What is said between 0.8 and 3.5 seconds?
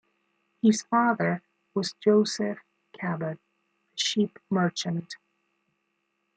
father was Joseph Cabot,